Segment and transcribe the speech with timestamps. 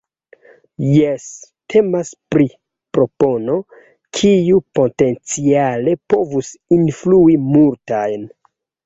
[0.83, 1.25] Jes,
[1.73, 2.47] temas pri
[2.97, 3.57] propono,
[4.21, 8.27] kiu potenciale povus influi multajn.